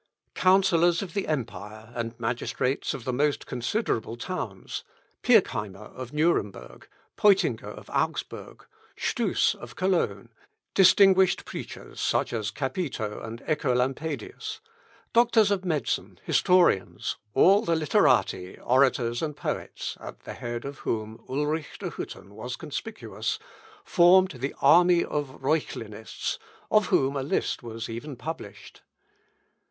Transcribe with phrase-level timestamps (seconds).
[0.33, 4.83] Counsellors of the empire, and magistrates of the most considerable towns
[5.21, 8.65] Pirckheimer of Nuremberg, Peutinger of Augsburg,
[8.97, 10.29] Stuss of Cologne,
[10.73, 14.59] distinguished preachers, such as Capito and Œcolampadius,
[15.13, 21.23] doctors of medicine, historians, all the literati, orators, and poets, at the head of whom,
[21.29, 23.37] Ulrich de Hütten was conspicuous,
[23.83, 26.39] formed the army of Reuchlinists,
[26.71, 28.81] of whom a list was even published.